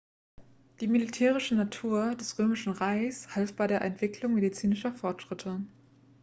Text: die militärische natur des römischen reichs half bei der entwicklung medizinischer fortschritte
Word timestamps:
die 0.79 0.87
militärische 0.87 1.53
natur 1.53 2.15
des 2.15 2.39
römischen 2.39 2.73
reichs 2.73 3.35
half 3.35 3.55
bei 3.55 3.67
der 3.67 3.81
entwicklung 3.83 4.33
medizinischer 4.33 4.91
fortschritte 4.91 5.61